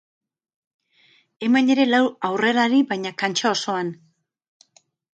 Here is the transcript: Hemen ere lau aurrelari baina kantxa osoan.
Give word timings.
Hemen 1.49 1.69
ere 1.75 1.87
lau 1.91 2.01
aurrelari 2.31 2.83
baina 2.95 3.15
kantxa 3.23 3.55
osoan. 3.55 3.97